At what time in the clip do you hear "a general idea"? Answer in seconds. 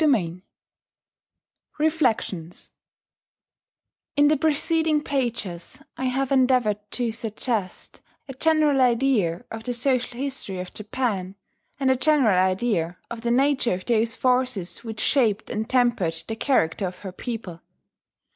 8.27-9.45, 11.91-12.97